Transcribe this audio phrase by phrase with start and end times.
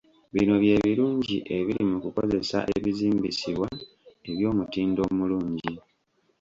[0.33, 3.67] Bino bye birungi ebiri mu kukozesa ebizimbisibwa
[4.29, 5.73] eby'omutindo omulungi.